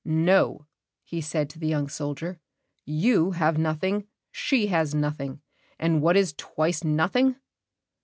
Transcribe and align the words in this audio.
"No," 0.03 0.65
he 1.03 1.21
said 1.21 1.47
to 1.51 1.59
the 1.59 1.67
young 1.67 1.87
soldier; 1.87 2.39
"you 2.85 3.33
have 3.33 3.59
nothing, 3.59 4.07
she 4.31 4.65
has 4.65 4.95
nothing. 4.95 5.43
And 5.77 6.01
what 6.01 6.17
is 6.17 6.33
twice 6.39 6.83
nothing?" 6.83 7.35